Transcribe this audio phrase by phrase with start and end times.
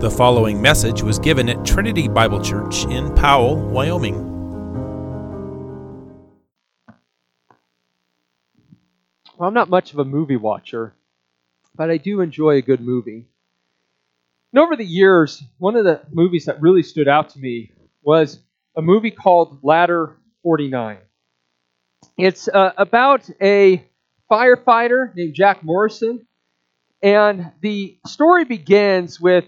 [0.00, 4.16] The following message was given at Trinity Bible Church in Powell, Wyoming.
[9.36, 10.94] Well, I'm not much of a movie watcher,
[11.74, 13.26] but I do enjoy a good movie.
[14.54, 17.70] And over the years, one of the movies that really stood out to me
[18.02, 18.38] was
[18.74, 20.96] a movie called Ladder 49.
[22.16, 23.84] It's uh, about a
[24.30, 26.26] firefighter named Jack Morrison,
[27.02, 29.44] and the story begins with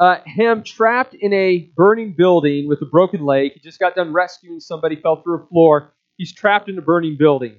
[0.00, 3.52] uh, him trapped in a burning building with a broken leg.
[3.52, 5.92] He just got done rescuing somebody, fell through a floor.
[6.16, 7.56] He's trapped in a burning building.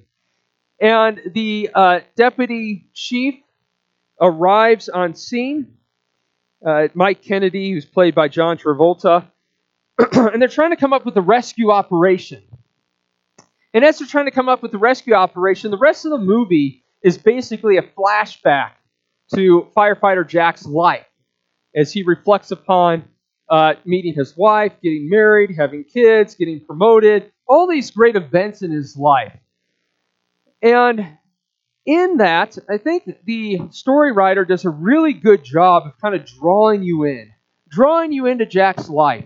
[0.80, 3.36] And the uh, deputy chief
[4.20, 5.76] arrives on scene.
[6.66, 9.24] Uh, Mike Kennedy, who's played by John Travolta,
[10.12, 12.42] and they're trying to come up with a rescue operation.
[13.72, 16.18] And as they're trying to come up with the rescue operation, the rest of the
[16.18, 18.72] movie is basically a flashback
[19.34, 21.06] to firefighter Jack's life
[21.74, 23.04] as he reflects upon
[23.48, 28.70] uh, meeting his wife, getting married, having kids, getting promoted, all these great events in
[28.70, 29.36] his life.
[30.62, 31.18] And
[31.84, 36.24] in that, I think the story writer does a really good job of kind of
[36.24, 37.32] drawing you in,
[37.68, 39.24] drawing you into Jack's life,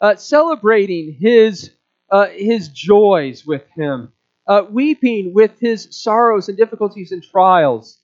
[0.00, 1.70] uh, celebrating his
[2.10, 4.12] uh, his joys with him,
[4.46, 7.98] uh, weeping with his sorrows and difficulties and trials,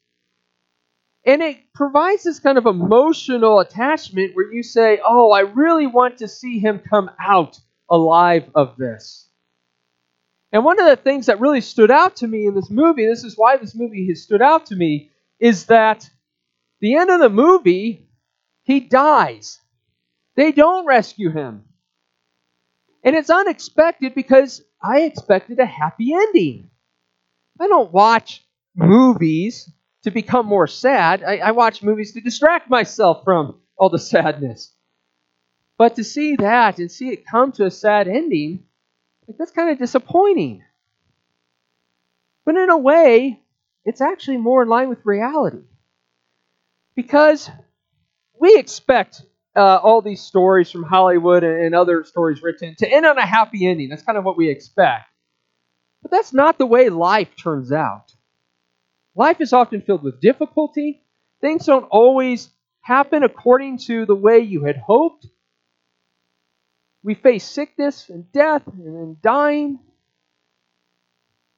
[1.25, 6.19] and it provides this kind of emotional attachment where you say, Oh, I really want
[6.19, 7.59] to see him come out
[7.91, 9.29] alive of this.
[10.53, 13.23] And one of the things that really stood out to me in this movie, this
[13.25, 16.09] is why this movie has stood out to me, is that
[16.81, 18.09] the end of the movie,
[18.65, 19.61] he dies.
[20.37, 21.65] They don't rescue him.
[23.05, 26.71] And it's unexpected because I expected a happy ending.
[27.61, 29.71] I don't watch movies
[30.05, 31.23] to become more sad.
[31.23, 34.75] I, I watch movies to distract myself from all the sadness.
[35.79, 38.65] But to see that and see it come to a sad ending,
[39.27, 40.63] like that's kind of disappointing.
[42.45, 43.41] But in a way,
[43.85, 45.63] it's actually more in line with reality.
[46.95, 47.51] Because
[48.39, 49.23] we expect
[49.57, 53.27] uh, all these stories from Hollywood and, and other stories written to end on a
[53.27, 53.89] happy ending.
[53.89, 55.07] That's kind of what we expect.
[56.03, 58.15] But that's not the way life turns out.
[59.15, 61.03] Life is often filled with difficulty.
[61.41, 62.49] Things don't always
[62.81, 65.27] happen according to the way you had hoped.
[67.03, 69.79] We face sickness and death and dying.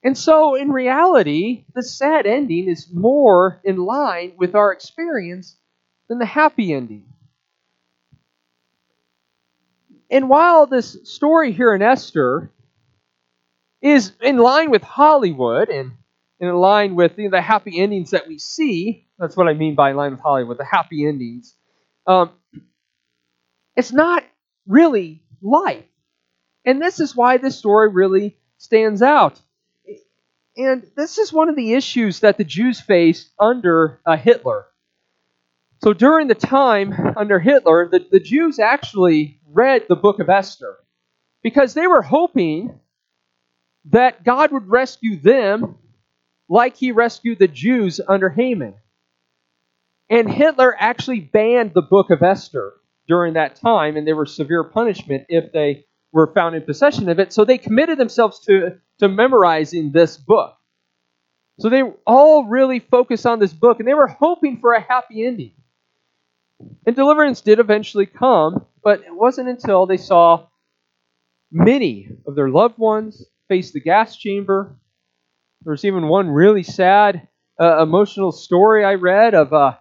[0.05, 5.57] And so, in reality, the sad ending is more in line with our experience
[6.09, 7.07] than the happy ending.
[10.11, 12.51] And while this story here in Esther
[13.81, 15.93] is in line with Hollywood and
[16.43, 19.07] in line with you know, the happy endings that we see.
[19.19, 21.55] That's what I mean by in line with Hollywood, the happy endings.
[22.07, 22.31] Um,
[23.77, 24.25] it's not
[24.67, 25.85] really life.
[26.65, 29.41] And this is why this story really stands out.
[30.57, 34.67] And this is one of the issues that the Jews faced under uh, Hitler.
[35.83, 40.77] So during the time under Hitler, the, the Jews actually read the book of Esther
[41.43, 42.79] because they were hoping
[43.87, 45.77] that God would rescue them
[46.53, 48.75] like he rescued the Jews under Haman.
[50.11, 52.75] And Hitler actually banned the book of Esther
[53.09, 57.19] during that time, and there was severe punishment if they were found in possession of
[57.19, 57.33] it.
[57.33, 60.55] So they committed themselves to, to memorizing this book.
[61.59, 65.25] So they all really focused on this book, and they were hoping for a happy
[65.25, 65.55] ending.
[66.87, 70.49] And deliverance did eventually come, but it wasn't until they saw
[71.51, 74.77] many of their loved ones face the gas chamber
[75.65, 77.29] there's even one really sad,
[77.61, 79.75] uh, emotional story I read of uh,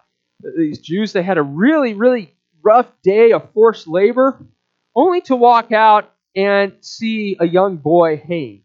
[0.56, 1.12] these Jews.
[1.12, 4.44] They had a really, really rough day of forced labor,
[4.94, 8.62] only to walk out and see a young boy hanged.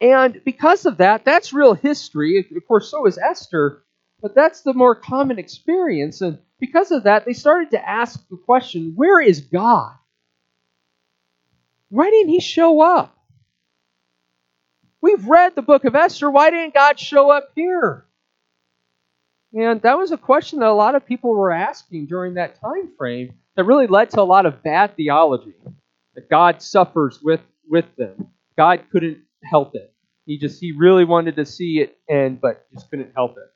[0.00, 2.38] And because of that, that's real history.
[2.38, 3.82] Of course, so is Esther,
[4.22, 6.22] but that's the more common experience.
[6.22, 9.92] And because of that, they started to ask the question where is God?
[11.90, 13.19] Why didn't he show up?
[15.02, 16.30] We've read the book of Esther.
[16.30, 18.04] Why didn't God show up here?
[19.52, 22.90] And that was a question that a lot of people were asking during that time
[22.96, 25.54] frame that really led to a lot of bad theology.
[26.14, 28.28] That God suffers with, with them.
[28.56, 29.92] God couldn't help it.
[30.26, 33.50] He just he really wanted to see it end, but just couldn't help it.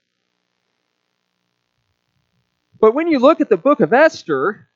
[2.80, 4.68] But when you look at the book of Esther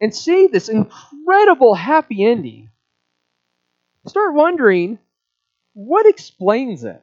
[0.00, 2.70] and see this incredible happy ending,
[4.06, 4.98] start wondering
[5.74, 7.02] what explains it?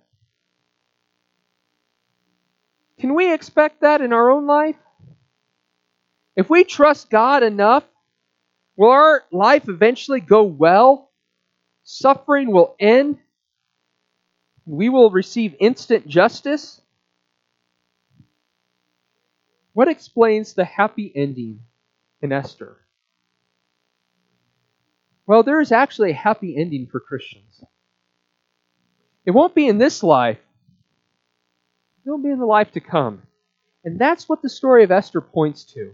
[3.00, 4.78] Can we expect that in our own life?
[6.36, 7.84] If we trust God enough,
[8.78, 11.12] will our life eventually go well?
[11.84, 13.18] Suffering will end?
[14.66, 16.80] We will receive instant justice?
[19.74, 21.62] What explains the happy ending
[22.22, 22.78] in Esther?
[25.26, 27.64] Well, there is actually a happy ending for Christians.
[29.26, 30.40] It won't be in this life,
[32.06, 33.22] it won't be in the life to come.
[33.84, 35.94] And that's what the story of Esther points to.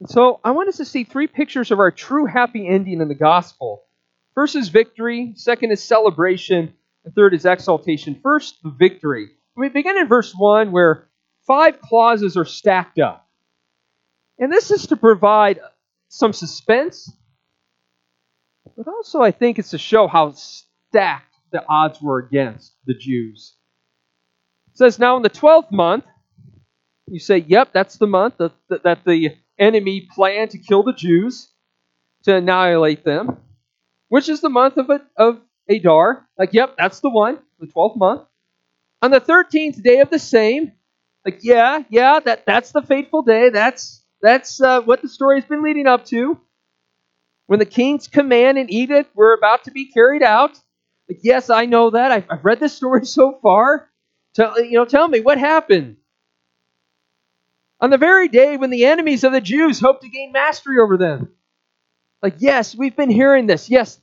[0.00, 3.08] And so I want us to see three pictures of our true happy ending in
[3.08, 3.84] the gospel.
[4.34, 6.74] First is victory, second is celebration,
[7.04, 8.18] and third is exaltation.
[8.22, 9.30] First, the victory.
[9.56, 11.08] We begin in verse 1 where
[11.46, 13.28] five clauses are stacked up.
[14.38, 15.60] And this is to provide
[16.08, 17.12] some suspense,
[18.76, 23.54] but also I think it's to show how stacked the odds were against the Jews.
[24.72, 26.04] It says, Now in the 12th month,
[27.06, 28.52] you say, Yep, that's the month that,
[28.82, 31.48] that the enemy planned to kill the Jews,
[32.24, 33.38] to annihilate them,
[34.08, 35.40] which is the month of, of
[35.70, 36.26] Adar.
[36.36, 38.22] Like, yep, that's the one, the 12th month.
[39.00, 40.72] On the 13th day of the same,
[41.24, 43.50] like, yeah, yeah, that, that's the fateful day.
[43.50, 46.40] That's, that's uh, what the story has been leading up to.
[47.46, 50.58] When the king's command and edict were about to be carried out.
[51.08, 52.12] Like, yes, I know that.
[52.12, 53.90] I've, I've read this story so far.
[54.34, 55.96] Tell, you know, tell me what happened.
[57.80, 60.96] On the very day when the enemies of the Jews hoped to gain mastery over
[60.96, 61.28] them.
[62.22, 63.68] Like, yes, we've been hearing this.
[63.68, 63.98] Yes,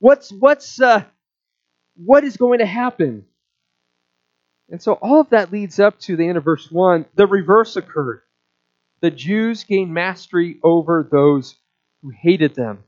[0.00, 1.04] what's what's uh,
[1.94, 3.24] what is going to happen?
[4.68, 7.06] And so all of that leads up to the end of verse 1.
[7.14, 8.22] The reverse occurred.
[9.00, 11.54] The Jews gained mastery over those
[12.02, 12.82] who hated them.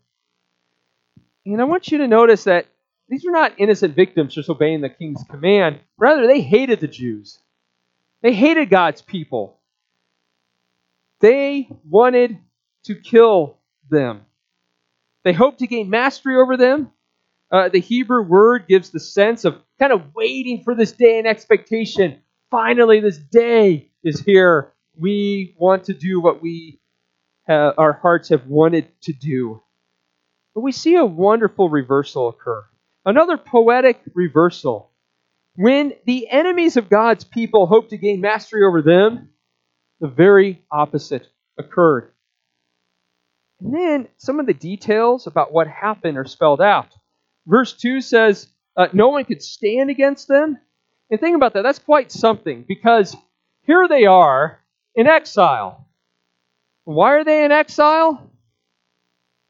[1.46, 2.66] And I want you to notice that
[3.08, 5.80] these were not innocent victims just obeying the king's command.
[5.96, 7.38] Rather, they hated the Jews.
[8.22, 9.60] They hated God's people.
[11.20, 12.38] They wanted
[12.84, 13.58] to kill
[13.90, 14.22] them.
[15.24, 16.90] They hoped to gain mastery over them.
[17.50, 21.26] Uh, the Hebrew word gives the sense of kind of waiting for this day in
[21.26, 22.20] expectation.
[22.50, 24.72] Finally, this day is here.
[24.96, 26.80] We want to do what we
[27.46, 29.62] have, our hearts have wanted to do.
[30.54, 32.64] But we see a wonderful reversal occur.
[33.04, 34.92] Another poetic reversal.
[35.54, 39.30] When the enemies of God's people hoped to gain mastery over them,
[40.00, 41.26] the very opposite
[41.58, 42.12] occurred.
[43.60, 46.94] And then some of the details about what happened are spelled out.
[47.46, 48.46] Verse 2 says,
[48.76, 50.58] uh, No one could stand against them.
[51.10, 51.62] And think about that.
[51.62, 53.16] That's quite something because
[53.62, 54.60] here they are
[54.94, 55.88] in exile.
[56.84, 58.30] Why are they in exile?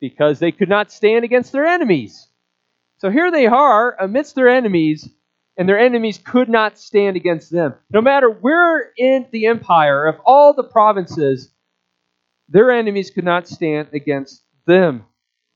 [0.01, 2.28] Because they could not stand against their enemies.
[2.99, 5.09] So here they are amidst their enemies,
[5.57, 7.75] and their enemies could not stand against them.
[7.91, 11.53] No matter where in the empire of all the provinces,
[12.49, 15.05] their enemies could not stand against them.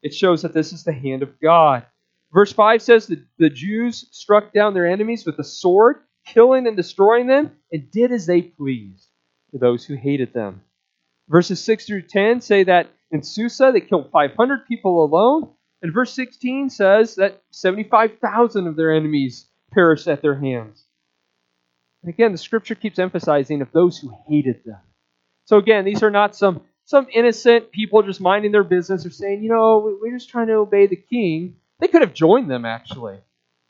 [0.03, 1.85] It shows that this is the hand of God.
[2.33, 5.97] Verse 5 says that the Jews struck down their enemies with a sword,
[6.27, 9.09] killing and destroying them, and did as they pleased
[9.51, 10.63] to those who hated them.
[11.29, 15.51] Verses 6 through 10 say that in Susa they killed 500 people alone.
[15.83, 20.85] And verse 16 says that 75,000 of their enemies perished at their hands.
[22.03, 24.79] And again, the scripture keeps emphasizing of those who hated them.
[25.45, 29.43] So again, these are not some, some innocent people just minding their business or saying,
[29.43, 31.57] you know, we're just trying to obey the king.
[31.81, 33.19] They could have joined them, actually,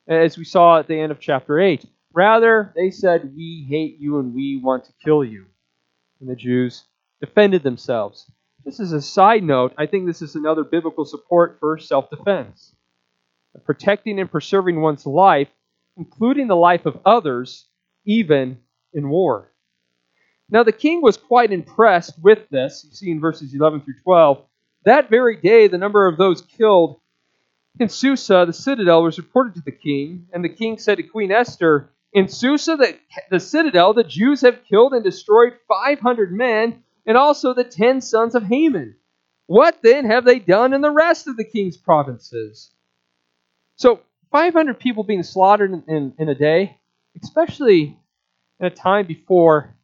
[0.07, 1.85] as we saw at the end of chapter 8.
[2.13, 5.47] Rather, they said, We hate you and we want to kill you.
[6.21, 6.85] And the Jews
[7.21, 8.31] defended themselves.
[8.65, 9.75] This is a side note.
[9.77, 12.75] I think this is another biblical support for self defense.
[13.65, 15.49] Protecting and preserving one's life,
[15.97, 17.67] including the life of others,
[18.05, 18.59] even
[18.95, 19.53] in war.
[20.49, 22.85] Now, the king was quite impressed with this.
[22.85, 24.45] You see in verses 11 through 12.
[24.85, 27.01] That very day, the number of those killed
[27.81, 31.33] in Susa, the citadel, was reported to the king, and the king said to Queen
[31.33, 32.99] Esther, In Susa, the,
[33.31, 38.35] the citadel, the Jews have killed and destroyed 500 men, and also the ten sons
[38.35, 38.97] of Haman.
[39.47, 42.71] What then have they done in the rest of the king's provinces?
[43.77, 46.79] So, 500 people being slaughtered in, in, in a day,
[47.23, 47.99] especially
[48.61, 49.77] in a time before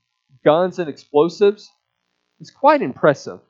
[0.44, 1.70] guns and explosives,
[2.40, 3.40] is quite impressive.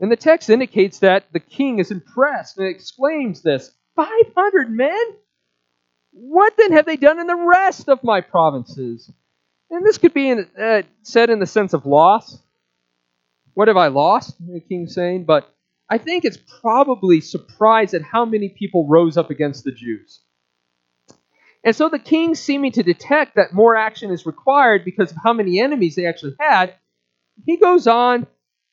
[0.00, 5.04] And the text indicates that the king is impressed and exclaims this 500 men?
[6.12, 9.10] What then have they done in the rest of my provinces?
[9.70, 12.38] And this could be in, uh, said in the sense of loss.
[13.54, 14.36] What have I lost?
[14.38, 15.24] The king's saying.
[15.24, 15.52] But
[15.88, 20.20] I think it's probably surprised at how many people rose up against the Jews.
[21.64, 25.32] And so the king, seeming to detect that more action is required because of how
[25.32, 26.74] many enemies they actually had,
[27.44, 28.26] he goes on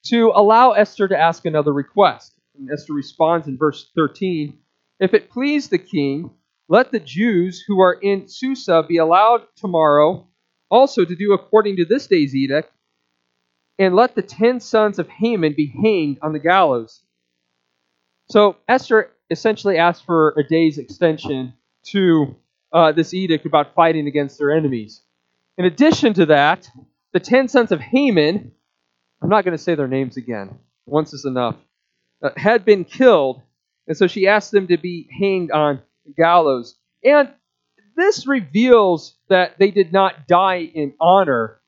[0.07, 2.33] to allow Esther to ask another request.
[2.57, 4.57] And Esther responds in verse 13
[4.99, 6.31] If it please the king,
[6.69, 10.27] let the Jews who are in Susa be allowed tomorrow
[10.73, 12.71] also to do according to this day's edict,
[13.77, 17.01] and let the ten sons of Haman be hanged on the gallows.
[18.29, 21.53] So Esther essentially asked for a day's extension
[21.93, 22.35] to
[22.71, 25.01] uh, this edict about fighting against their enemies.
[25.57, 26.67] In addition to that,
[27.11, 28.51] the ten sons of Haman,
[29.21, 31.55] I'm not going to say their names again, once is enough,
[32.23, 33.41] uh, had been killed,
[33.87, 36.75] and so she asked them to be hanged on the gallows.
[37.03, 37.29] And
[37.95, 41.59] this reveals that they did not die in honor,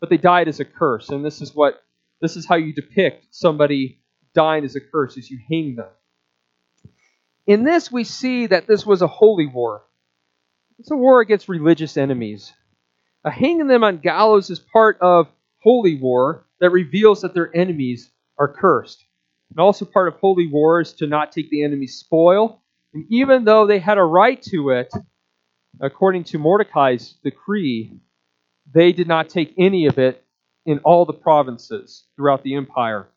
[0.00, 1.08] but they died as a curse.
[1.08, 1.82] And this is what
[2.20, 4.00] this is how you depict somebody
[4.34, 5.88] dying as a curse, is you hang them.
[7.46, 9.82] In this, we see that this was a holy war.
[10.78, 12.52] It's a war against religious enemies.
[13.24, 15.28] A hanging them on gallows is part of
[15.62, 19.04] holy war that reveals that their enemies are cursed.
[19.50, 22.62] And also part of holy war is to not take the enemy's spoil.
[22.94, 24.92] And even though they had a right to it,
[25.80, 28.00] according to Mordecai's decree,
[28.72, 30.24] they did not take any of it
[30.66, 33.08] in all the provinces throughout the empire.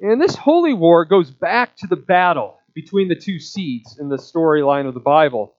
[0.00, 4.16] And this holy war goes back to the battle between the two seeds in the
[4.16, 5.54] storyline of the Bible.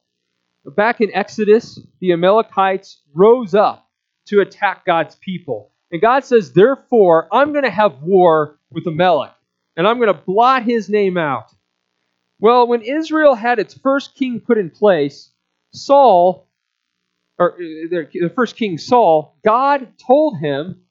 [0.65, 3.87] Back in Exodus, the Amalekites rose up
[4.27, 5.71] to attack God's people.
[5.91, 9.33] And God says, Therefore, I'm going to have war with Amalek,
[9.75, 11.51] and I'm going to blot his name out.
[12.39, 15.30] Well, when Israel had its first king put in place,
[15.73, 16.47] Saul,
[17.37, 20.81] or uh, the first king Saul, God told him,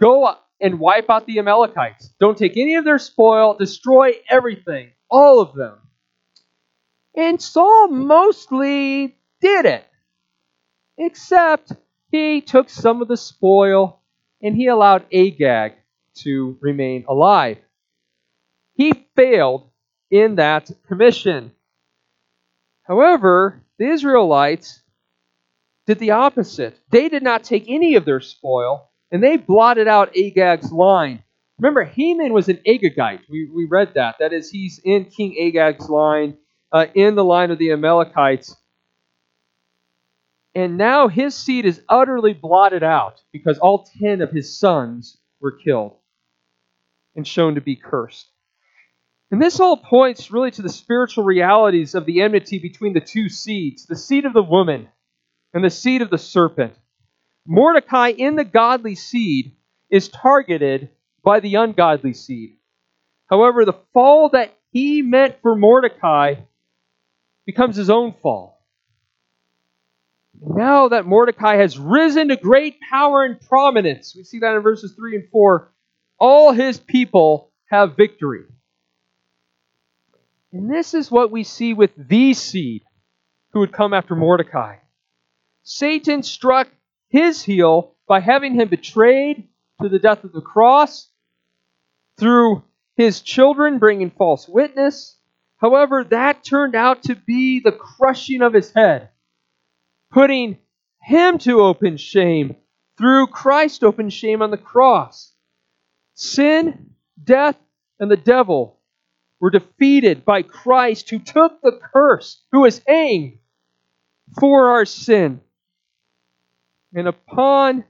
[0.00, 2.14] Go and wipe out the Amalekites.
[2.20, 5.78] Don't take any of their spoil, destroy everything, all of them.
[7.16, 9.84] And Saul mostly did it,
[10.98, 11.72] except
[12.10, 14.00] he took some of the spoil
[14.42, 15.74] and he allowed Agag
[16.16, 17.58] to remain alive.
[18.74, 19.70] He failed
[20.10, 21.52] in that commission.
[22.84, 24.82] However, the Israelites
[25.86, 26.78] did the opposite.
[26.90, 31.22] They did not take any of their spoil, and they blotted out Agag's line.
[31.58, 33.20] Remember, Haman was an Agagite.
[33.28, 34.16] We, we read that.
[34.18, 36.36] That is, he's in King Agag's line,
[36.72, 38.56] uh, in the line of the Amalekites.
[40.54, 45.52] And now his seed is utterly blotted out because all ten of his sons were
[45.52, 45.96] killed
[47.16, 48.30] and shown to be cursed.
[49.30, 53.28] And this all points really to the spiritual realities of the enmity between the two
[53.28, 54.88] seeds the seed of the woman
[55.52, 56.74] and the seed of the serpent.
[57.46, 59.56] Mordecai in the godly seed
[59.90, 60.90] is targeted
[61.22, 62.56] by the ungodly seed.
[63.26, 66.36] However, the fall that he meant for Mordecai
[67.46, 68.54] becomes his own fall.
[70.40, 74.92] Now that Mordecai has risen to great power and prominence, we see that in verses
[74.94, 75.72] 3 and 4,
[76.18, 78.44] all his people have victory.
[80.54, 82.84] And this is what we see with the seed
[83.52, 84.76] who would come after Mordecai.
[85.64, 86.68] Satan struck
[87.08, 89.48] his heel by having him betrayed
[89.82, 91.10] to the death of the cross
[92.16, 92.62] through
[92.96, 95.18] his children bringing false witness.
[95.56, 99.08] However, that turned out to be the crushing of his head,
[100.12, 100.58] putting
[101.02, 102.54] him to open shame
[102.96, 105.32] through Christ open shame on the cross.
[106.14, 107.56] Sin, death,
[107.98, 108.78] and the devil
[109.40, 113.38] were defeated by Christ who took the curse, who was hanged
[114.38, 115.40] for our sin.
[116.94, 117.84] And upon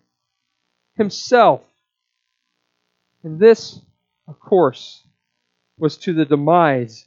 [0.97, 1.63] himself,
[3.23, 3.81] and this,
[4.29, 5.07] of course,
[5.79, 7.07] was to the demise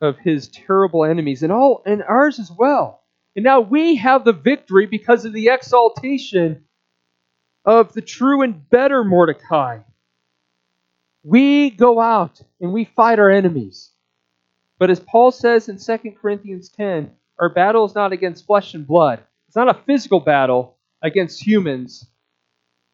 [0.00, 3.02] of his terrible enemies and all and ours as well.
[3.36, 6.64] And now we have the victory because of the exaltation
[7.64, 9.78] of the true and better Mordecai
[11.22, 13.90] we go out and we fight our enemies.
[14.78, 18.86] But as Paul says in 2 Corinthians 10, our battle is not against flesh and
[18.86, 19.20] blood.
[19.46, 22.06] It's not a physical battle against humans,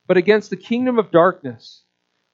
[0.06, 1.82] but against the kingdom of darkness.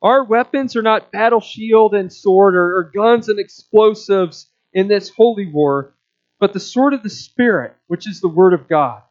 [0.03, 5.09] Our weapons are not battle shield and sword or, or guns and explosives in this
[5.09, 5.95] holy war,
[6.39, 9.03] but the sword of the Spirit, which is the Word of God.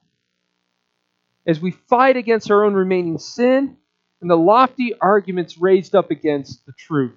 [1.48, 3.78] As we fight against our own remaining sin,
[4.24, 7.12] and the lofty arguments raised up against the truth.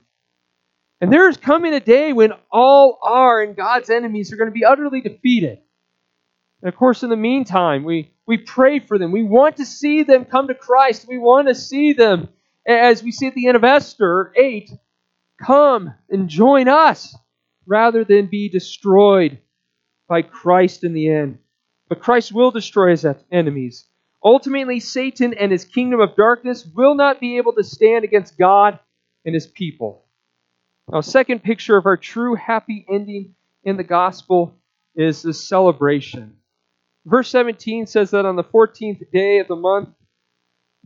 [1.00, 4.54] And there is coming a day when all our and God's enemies are going to
[4.54, 5.60] be utterly defeated.
[6.60, 9.12] And of course, in the meantime, we, we pray for them.
[9.12, 11.06] We want to see them come to Christ.
[11.06, 12.28] We want to see them,
[12.66, 14.68] as we see at the end of Esther 8,
[15.40, 17.14] come and join us
[17.66, 19.38] rather than be destroyed
[20.08, 21.38] by Christ in the end.
[21.88, 23.86] But Christ will destroy his enemies.
[24.24, 28.78] Ultimately, Satan and his kingdom of darkness will not be able to stand against God
[29.24, 30.04] and his people.
[30.90, 34.54] Now, second picture of our true happy ending in the gospel
[34.94, 36.36] is the celebration.
[37.04, 39.90] Verse 17 says that on the 14th day of the month,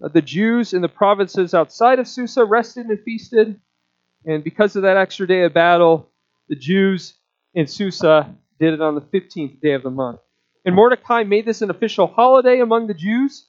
[0.02, 3.60] uh, the Jews in the provinces outside of Susa rested and feasted.
[4.24, 6.10] And because of that extra day of battle,
[6.48, 7.14] the Jews
[7.54, 10.20] in Susa did it on the 15th day of the month.
[10.64, 13.46] And Mordecai made this an official holiday among the Jews.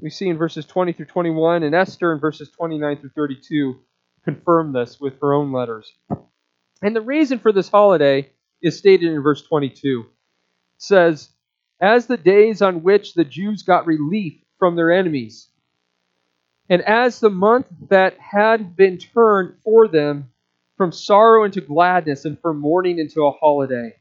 [0.00, 3.80] We see in verses 20 through 21, and Esther in verses 29 through 32
[4.24, 5.90] confirm this with her own letters.
[6.82, 8.30] And the reason for this holiday
[8.62, 10.00] is stated in verse 22.
[10.00, 10.12] It
[10.76, 11.30] says,
[11.80, 15.48] As the days on which the Jews got relief from their enemies,
[16.68, 20.30] and as the month that had been turned for them
[20.76, 23.94] from sorrow into gladness and from mourning into a holiday.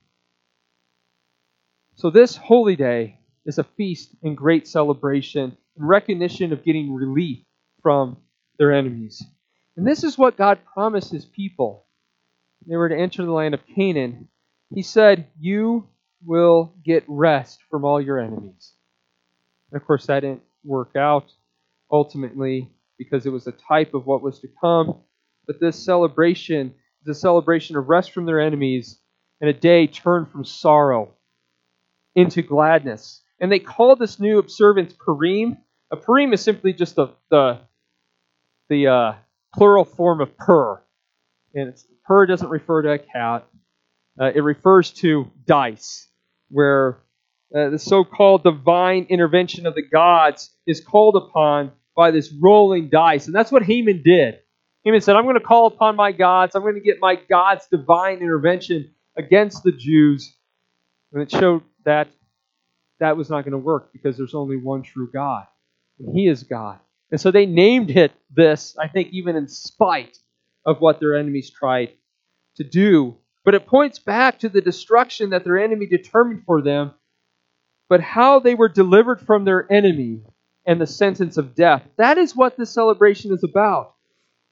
[1.98, 7.40] So, this holy day is a feast and great celebration and recognition of getting relief
[7.82, 8.18] from
[8.60, 9.24] their enemies.
[9.76, 11.88] And this is what God promised his people.
[12.68, 14.28] They were to enter the land of Canaan.
[14.76, 15.88] He said, You
[16.24, 18.74] will get rest from all your enemies.
[19.72, 21.34] And of course, that didn't work out
[21.92, 25.00] ultimately because it was a type of what was to come.
[25.48, 29.00] But this celebration is a celebration of rest from their enemies
[29.42, 31.17] and a day turned from sorrow
[32.18, 33.22] into gladness.
[33.40, 35.58] And they called this new observance Purim.
[35.92, 37.60] A Purim is simply just the the,
[38.70, 39.14] the uh,
[39.54, 40.82] plural form of pur,
[41.54, 41.74] and
[42.06, 43.48] pur doesn't refer to a cat.
[44.20, 46.10] Uh, it refers to dice,
[46.50, 46.98] where
[47.56, 53.28] uh, the so-called divine intervention of the gods is called upon by this rolling dice.
[53.28, 54.40] And that's what Haman did.
[54.84, 56.56] Haman said, I'm going to call upon my gods.
[56.56, 60.36] I'm going to get my God's divine intervention against the Jews.
[61.14, 62.10] And it showed that
[63.00, 65.46] that was not going to work because there's only one true God.
[66.00, 66.80] And He is God.
[67.12, 70.18] And so they named it this, I think, even in spite
[70.66, 71.94] of what their enemies tried
[72.58, 73.16] to do.
[73.46, 76.92] But it points back to the destruction that their enemy determined for them,
[77.88, 80.24] but how they were delivered from their enemy
[80.66, 81.84] and the sentence of death.
[81.98, 83.94] That is what this celebration is about.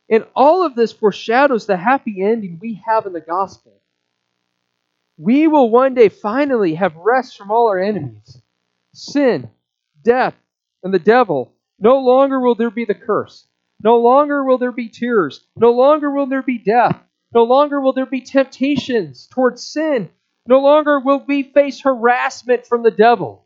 [0.09, 3.81] And all of this foreshadows the happy ending we have in the gospel.
[5.17, 8.41] We will one day finally have rest from all our enemies
[8.93, 9.49] sin,
[10.03, 10.35] death,
[10.83, 11.53] and the devil.
[11.79, 13.47] No longer will there be the curse.
[13.83, 15.45] No longer will there be tears.
[15.55, 16.97] No longer will there be death.
[17.33, 20.09] No longer will there be temptations towards sin.
[20.47, 23.45] No longer will we face harassment from the devil.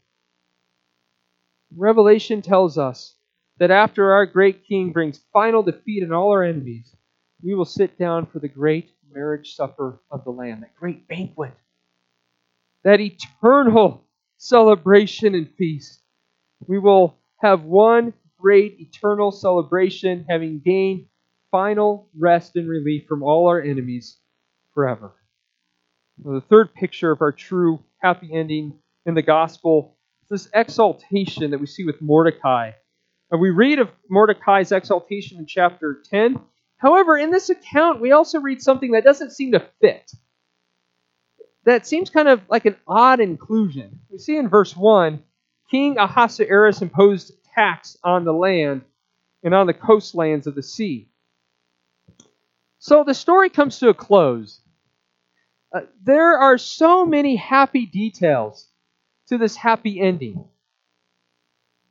[1.75, 3.15] Revelation tells us
[3.57, 6.95] that after our great King brings final defeat in all our enemies,
[7.43, 11.53] we will sit down for the great marriage supper of the Lamb, that great banquet,
[12.83, 14.05] that eternal
[14.37, 16.01] celebration and feast.
[16.67, 21.05] We will have one great eternal celebration, having gained
[21.51, 24.17] final rest and relief from all our enemies
[24.73, 25.13] forever.
[26.23, 28.73] the third picture of our true happy ending
[29.05, 32.71] in the gospel is this exaltation that we see with Mordecai.
[33.31, 36.39] And we read of Mordecai's exaltation in chapter 10.
[36.79, 40.11] However, in this account, we also read something that doesn't seem to fit.
[41.65, 43.99] That seems kind of like an odd inclusion.
[44.09, 45.21] We see in verse 1
[45.69, 48.81] King Ahasuerus imposed tax on the land
[49.43, 51.09] and on the coastlands of the sea.
[52.79, 54.61] So the story comes to a close.
[55.75, 58.67] Uh, there are so many happy details
[59.27, 60.45] to this happy ending.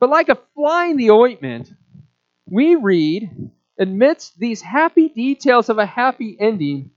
[0.00, 1.72] But like a fly in the ointment,
[2.46, 6.90] we read, amidst these happy details of a happy ending,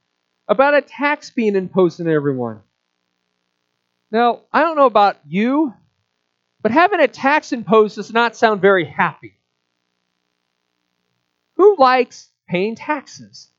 [0.47, 2.61] about a tax being imposed on everyone.
[4.11, 5.73] Now, I don't know about you,
[6.61, 9.33] but having a tax imposed does not sound very happy.
[11.55, 13.49] Who likes paying taxes?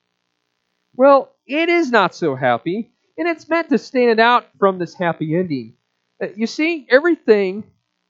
[0.95, 5.37] Well, it is not so happy, and it's meant to stand out from this happy
[5.37, 5.75] ending.
[6.21, 7.65] Uh, you see, everything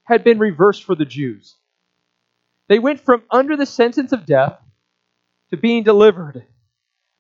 [0.04, 1.54] had been reversed for the Jews.
[2.68, 4.58] They went from under the sentence of death
[5.52, 6.44] to being delivered,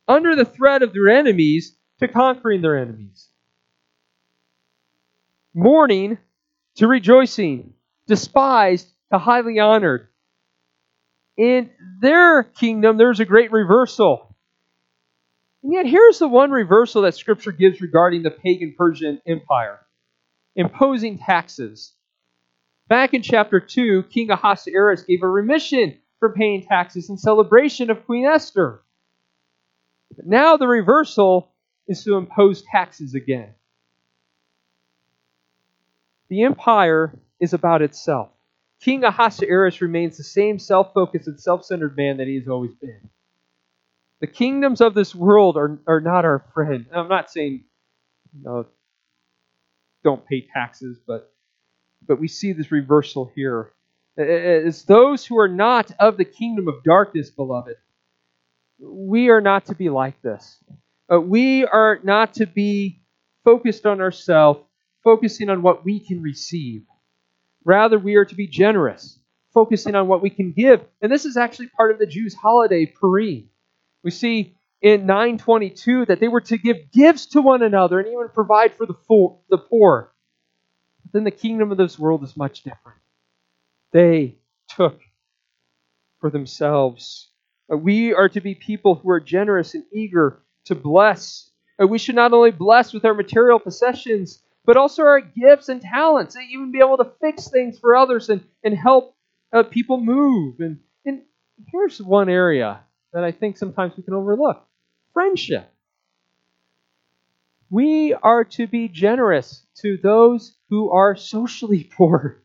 [0.08, 3.28] under the threat of their enemies to conquering their enemies,
[5.54, 6.18] mourning
[6.76, 7.74] to rejoicing,
[8.06, 10.08] despised to highly honored.
[11.36, 14.34] In their kingdom, there's a great reversal.
[15.62, 19.78] And yet, here's the one reversal that Scripture gives regarding the pagan Persian Empire
[20.54, 21.94] imposing taxes.
[22.88, 28.06] Back in chapter 2, King Ahasuerus gave a remission for paying taxes in celebration of
[28.06, 28.80] Queen Esther.
[30.16, 31.50] But now the reversal
[31.88, 33.48] is to impose taxes again.
[36.28, 38.28] The empire is about itself.
[38.80, 42.74] King Ahasuerus remains the same self focused and self centered man that he has always
[42.76, 43.10] been.
[44.20, 46.86] The kingdoms of this world are, are not our friend.
[46.94, 47.64] I'm not saying
[48.32, 48.66] you know,
[50.04, 51.32] don't pay taxes, but
[52.06, 53.72] but we see this reversal here.
[54.18, 57.76] Uh, uh, uh, it's those who are not of the kingdom of darkness, beloved.
[58.78, 60.58] We are not to be like this.
[61.12, 63.00] Uh, we are not to be
[63.44, 64.60] focused on ourselves,
[65.02, 66.82] focusing on what we can receive.
[67.64, 69.18] Rather, we are to be generous,
[69.54, 70.82] focusing on what we can give.
[71.00, 73.48] And this is actually part of the Jews' holiday, Purim.
[74.02, 78.28] We see in 922 that they were to give gifts to one another and even
[78.34, 80.12] provide for the poor.
[81.04, 82.98] But then the kingdom of this world is much different.
[83.92, 85.00] They took
[86.20, 87.30] for themselves.
[87.72, 91.50] Uh, we are to be people who are generous and eager to bless.
[91.78, 95.80] And we should not only bless with our material possessions, but also our gifts and
[95.82, 99.16] talents, and even be able to fix things for others and, and help
[99.52, 100.60] uh, people move.
[100.60, 101.22] And, and
[101.72, 102.80] here's one area
[103.12, 104.64] that I think sometimes we can overlook
[105.12, 105.68] friendship.
[107.70, 112.41] We are to be generous to those who are socially poor,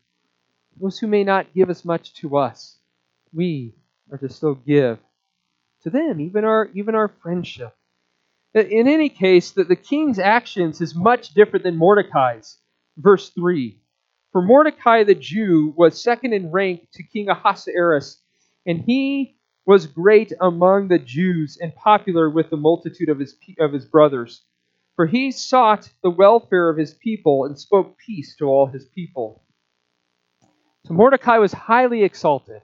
[0.80, 2.78] those who may not give as much to us.
[3.32, 3.74] We
[4.10, 4.98] are to still give
[5.82, 7.74] to them, even our even our friendship.
[8.54, 12.58] In any case, the, the king's actions is much different than Mordecai's.
[12.96, 13.78] Verse 3.
[14.32, 18.20] For Mordecai the Jew was second in rank to King Ahasuerus,
[18.66, 19.36] and he
[19.66, 24.42] was great among the Jews and popular with the multitude of his, of his brothers.
[24.96, 29.44] For he sought the welfare of his people and spoke peace to all his people.
[30.86, 32.62] So Mordecai was highly exalted.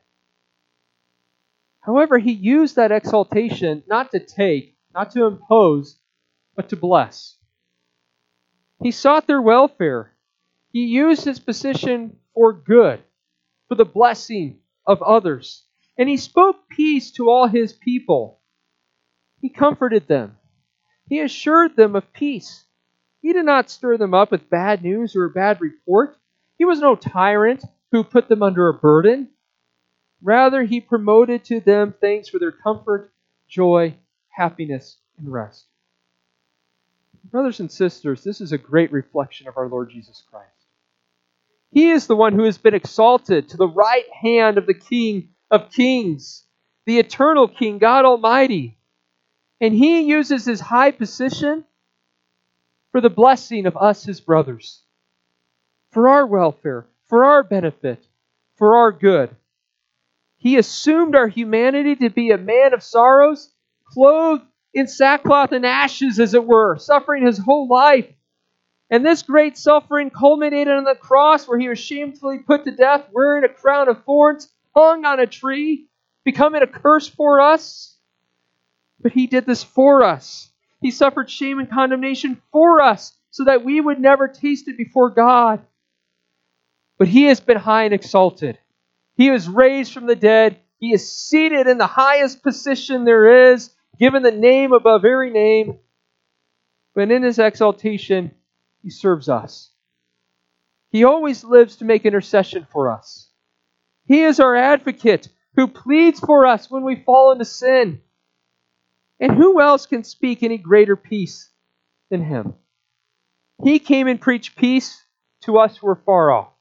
[1.81, 5.99] However, he used that exaltation not to take, not to impose,
[6.57, 7.37] but to bless.
[8.83, 10.13] He sought their welfare.
[10.73, 13.03] He used his position for good,
[13.69, 15.65] for the blessing of others
[15.97, 18.41] and he spoke peace to all his people.
[19.41, 20.37] He comforted them.
[21.09, 22.65] He assured them of peace.
[23.21, 26.17] He did not stir them up with bad news or a bad report.
[26.59, 29.29] He was no tyrant who put them under a burden.
[30.21, 33.13] Rather, he promoted to them things for their comfort,
[33.47, 33.95] joy,
[34.31, 35.67] happiness, and rest.
[37.31, 40.49] Brothers and sisters, this is a great reflection of our Lord Jesus Christ.
[41.71, 45.29] He is the one who has been exalted to the right hand of the King
[45.49, 46.45] of kings,
[46.87, 48.77] the eternal King, God Almighty.
[49.61, 51.65] And he uses his high position
[52.91, 54.83] for the blessing of us, his brothers,
[55.93, 58.05] for our welfare, for our benefit,
[58.57, 59.31] for our good.
[60.37, 63.53] He assumed our humanity to be a man of sorrows,
[63.85, 68.09] clothed in sackcloth and ashes, as it were, suffering his whole life.
[68.91, 73.07] And this great suffering culminated on the cross where he was shamefully put to death,
[73.13, 75.87] wearing a crown of thorns, hung on a tree,
[76.25, 77.97] becoming a curse for us.
[78.99, 80.51] But he did this for us.
[80.81, 85.11] He suffered shame and condemnation for us so that we would never taste it before
[85.11, 85.65] God.
[86.99, 88.59] But he has been high and exalted.
[89.17, 90.61] He was raised from the dead.
[90.79, 95.79] He is seated in the highest position there is, given the name above every name.
[96.95, 98.33] But in his exaltation,
[98.83, 99.71] he serves us.
[100.91, 103.29] He always lives to make intercession for us.
[104.07, 108.01] He is our advocate who pleads for us when we fall into sin.
[109.19, 111.51] And who else can speak any greater peace
[112.11, 112.55] than him?
[113.63, 115.03] He came and preached peace
[115.43, 116.54] to us who are far off.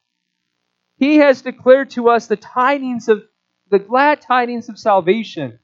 [1.04, 3.26] He has declared to us the tidings of
[3.70, 5.60] the glad tidings of salvation,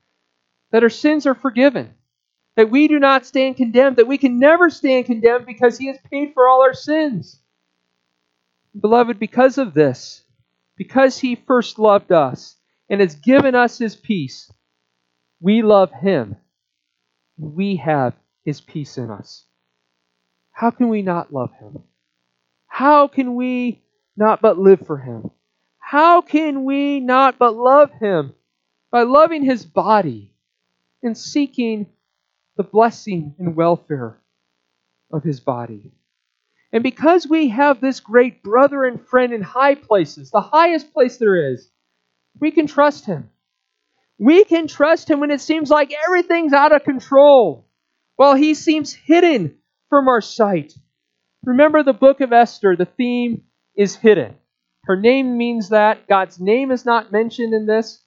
[0.72, 1.94] that our sins are forgiven,
[2.58, 5.98] that we do not stand condemned, that we can never stand condemned because he has
[6.12, 7.40] paid for all our sins.
[8.78, 10.26] Beloved, because of this,
[10.76, 12.58] because he first loved us
[12.90, 14.52] and has given us his peace,
[15.40, 16.36] we love him.
[17.38, 19.46] We have his peace in us.
[20.52, 21.84] How can we not love him?
[22.68, 23.82] How can we
[24.20, 25.32] not but live for him?
[25.80, 28.34] How can we not but love him?
[28.92, 30.34] By loving his body
[31.02, 31.88] and seeking
[32.58, 34.20] the blessing and welfare
[35.12, 35.92] of his body.
[36.72, 41.18] And because we have this great brother and friend in high places, the highest place
[41.18, 41.70] there is,
[42.40, 43.30] we can trust him.
[44.20, 47.66] We can trust him when it seems like everything's out of control,
[48.18, 49.56] while he seems hidden
[49.90, 50.74] from our sight.
[51.44, 53.44] Remember the book of Esther, the theme
[53.80, 54.36] is hidden.
[54.84, 56.08] Her name means that.
[56.08, 58.04] God's name is not mentioned in this.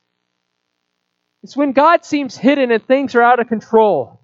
[1.42, 4.22] It's when God seems hidden and things are out of control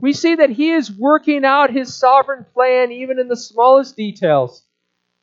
[0.00, 4.64] we see that He is working out His sovereign plan even in the smallest details,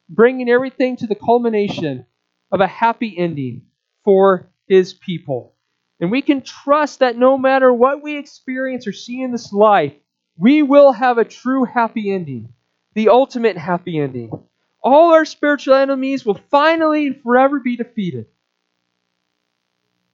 [0.09, 2.05] bringing everything to the culmination
[2.51, 3.63] of a happy ending
[4.03, 5.55] for his people.
[5.99, 9.93] And we can trust that no matter what we experience or see in this life,
[10.37, 12.49] we will have a true happy ending,
[12.93, 14.31] the ultimate happy ending.
[14.85, 18.27] All our spiritual enemies will finally and forever be defeated.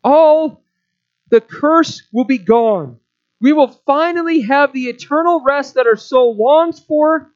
[0.02, 0.64] All
[1.30, 2.98] the curse will be gone.
[3.42, 7.30] We will finally have the eternal rest that our soul longs for,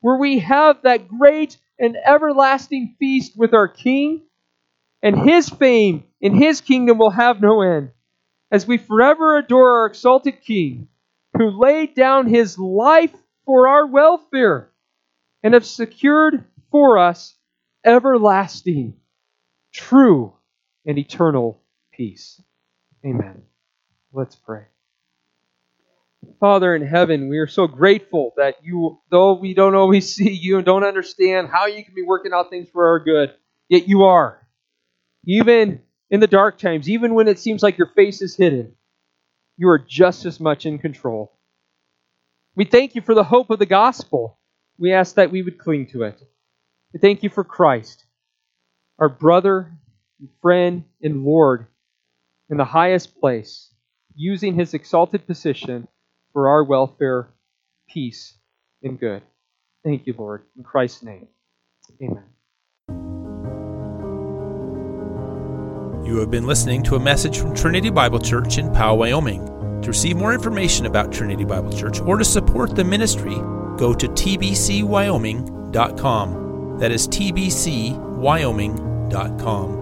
[0.00, 4.20] where we have that great and everlasting feast with our King,
[5.02, 7.90] and his fame in his kingdom will have no end,
[8.50, 10.88] as we forever adore our exalted King,
[11.38, 13.14] who laid down his life
[13.46, 14.68] for our welfare
[15.42, 17.36] and have secured for us
[17.84, 18.94] everlasting,
[19.72, 20.32] true,
[20.86, 22.42] and eternal peace.
[23.04, 23.42] Amen.
[24.12, 24.64] Let's pray.
[26.40, 30.56] Father in heaven, we are so grateful that you, though we don't always see you
[30.56, 33.32] and don't understand how you can be working out things for our good,
[33.68, 34.40] yet you are.
[35.24, 38.74] Even in the dark times, even when it seems like your face is hidden,
[39.56, 41.32] you are just as much in control.
[42.54, 44.38] We thank you for the hope of the gospel.
[44.78, 46.20] We ask that we would cling to it.
[46.92, 48.04] We thank you for Christ,
[48.98, 49.72] our brother,
[50.42, 51.66] friend, and Lord
[52.50, 53.70] in the highest place,
[54.14, 55.88] using his exalted position
[56.34, 57.30] for our welfare,
[57.88, 58.36] peace,
[58.82, 59.22] and good.
[59.84, 60.42] Thank you, Lord.
[60.56, 61.28] In Christ's name,
[62.02, 62.24] amen.
[66.04, 69.46] You have been listening to a message from Trinity Bible Church in Powell, Wyoming.
[69.80, 73.36] To receive more information about Trinity Bible Church or to support the ministry,
[73.78, 76.51] go to tbcwyoming.com.
[76.82, 79.81] That is tbcwyoming.com.